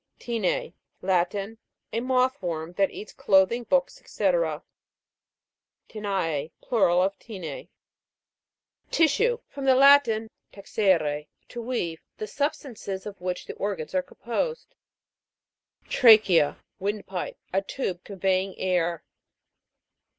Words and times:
TI'NEA. 0.19 0.73
Latin. 1.03 1.59
A 1.93 1.99
moth 1.99 2.41
worm, 2.41 2.73
that 2.73 2.89
eats 2.89 3.13
clothing, 3.13 3.65
books, 3.65 4.01
&c. 4.03 4.23
TI'NE.E. 5.91 6.51
Plural 6.59 7.03
of 7.03 7.19
tinea. 7.19 7.67
TIS'SUE. 8.89 9.41
From 9.47 9.65
the 9.65 9.75
Latin, 9.75 10.31
texere, 10.51 11.27
to 11.49 11.61
weave. 11.61 12.01
The 12.17 12.25
substances 12.25 13.05
of 13.05 13.21
which 13.21 13.45
the 13.45 13.53
organs 13.57 13.93
are 13.93 14.01
composed. 14.01 14.73
TRA'CHEA 15.87 16.19
(tra'ke 16.55 16.55
a). 16.55 16.57
Wind 16.79 17.05
pipe; 17.05 17.37
a 17.53 17.61
tube 17.61 18.03
conveying 18.03 18.57
air. 18.57 19.03